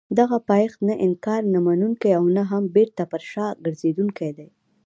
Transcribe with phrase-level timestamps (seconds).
[0.19, 4.47] دغه پایښت نه انکار نه منونکی او نه هم بېرته پر شا ګرځېدونکی دی.